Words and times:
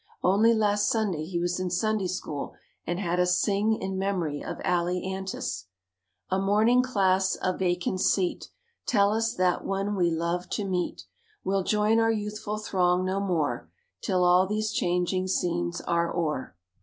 Only 0.23 0.55
last 0.55 0.89
Sunday 0.89 1.25
he 1.25 1.37
was 1.37 1.59
in 1.59 1.69
Sunday 1.69 2.07
School 2.07 2.55
and 2.87 2.99
had 2.99 3.19
us 3.19 3.39
sing 3.39 3.79
in 3.79 3.99
memory 3.99 4.43
of 4.43 4.59
Allie 4.63 5.03
Antes: 5.05 5.67
"A 6.31 6.39
mourning 6.39 6.81
class, 6.81 7.37
a 7.39 7.55
vacant 7.55 8.01
seat, 8.01 8.49
Tell 8.87 9.11
us 9.13 9.35
that 9.35 9.63
one 9.63 9.95
we 9.95 10.09
loved 10.09 10.51
to 10.53 10.65
meet 10.65 11.03
Will 11.43 11.61
join 11.61 11.99
our 11.99 12.11
youthful 12.11 12.57
throng 12.57 13.05
no 13.05 13.19
more, 13.19 13.69
'Till 14.01 14.23
all 14.23 14.47
these 14.47 14.71
changing 14.71 15.27
scenes 15.27 15.81
are 15.81 16.11
o'er." 16.11 16.55